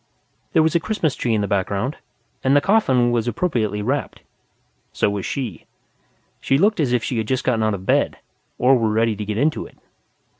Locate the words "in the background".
1.35-1.97